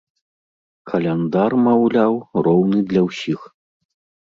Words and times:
Каляндар, 0.91 1.51
маўляў, 1.67 2.13
роўны 2.49 2.79
для 2.89 3.01
ўсіх. 3.11 3.39